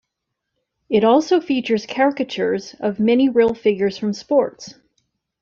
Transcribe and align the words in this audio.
It 0.89 1.03
also 1.03 1.39
features 1.39 1.85
caricatures 1.85 2.73
of 2.79 2.99
many 2.99 3.29
real 3.29 3.53
figures 3.53 3.99
from 3.99 4.13
sports. 4.13 4.73